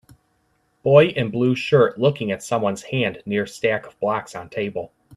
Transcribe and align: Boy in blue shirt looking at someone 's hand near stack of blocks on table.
Boy 0.81 1.09
in 1.09 1.29
blue 1.29 1.55
shirt 1.55 1.99
looking 1.99 2.31
at 2.31 2.41
someone 2.41 2.75
's 2.75 2.81
hand 2.85 3.21
near 3.23 3.45
stack 3.45 3.85
of 3.85 3.99
blocks 3.99 4.33
on 4.35 4.49
table. 4.49 4.91